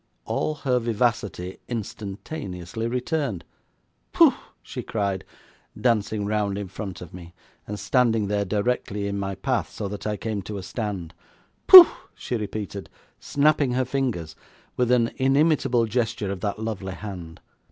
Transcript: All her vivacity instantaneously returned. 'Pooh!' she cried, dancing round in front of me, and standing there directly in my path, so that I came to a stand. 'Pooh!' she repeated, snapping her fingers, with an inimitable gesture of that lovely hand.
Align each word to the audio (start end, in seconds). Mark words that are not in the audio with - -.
All 0.25 0.55
her 0.55 0.79
vivacity 0.79 1.57
instantaneously 1.67 2.87
returned. 2.87 3.43
'Pooh!' 4.13 4.33
she 4.63 4.81
cried, 4.81 5.23
dancing 5.79 6.25
round 6.25 6.57
in 6.57 6.67
front 6.69 7.01
of 7.01 7.13
me, 7.13 7.35
and 7.67 7.79
standing 7.79 8.25
there 8.27 8.43
directly 8.43 9.05
in 9.05 9.19
my 9.19 9.35
path, 9.35 9.69
so 9.71 9.87
that 9.89 10.07
I 10.07 10.17
came 10.17 10.41
to 10.41 10.57
a 10.57 10.63
stand. 10.63 11.13
'Pooh!' 11.67 11.85
she 12.15 12.35
repeated, 12.35 12.89
snapping 13.19 13.73
her 13.73 13.85
fingers, 13.85 14.35
with 14.75 14.89
an 14.89 15.11
inimitable 15.17 15.85
gesture 15.85 16.31
of 16.31 16.39
that 16.39 16.57
lovely 16.57 16.93
hand. 16.93 17.39